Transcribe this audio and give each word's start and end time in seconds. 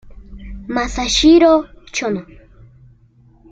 Masahiro 0.75 1.53
Chono 1.93 2.21